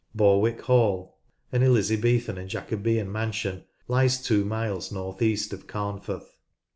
Borwick 0.15 0.61
Hall, 0.61 1.19
an 1.51 1.61
Elizabethan 1.61 2.35
and 2.39 2.49
Jacobean 2.49 3.11
mansion, 3.11 3.65
lies 3.87 4.19
two 4.23 4.43
miles 4.43 4.91
north 4.91 5.21
east 5.21 5.53
ot 5.53 5.67
Carnforth. 5.67 6.39